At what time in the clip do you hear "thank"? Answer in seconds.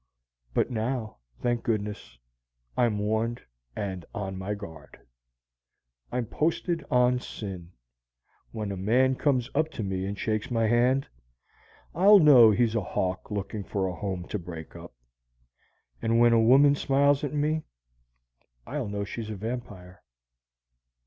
1.43-1.61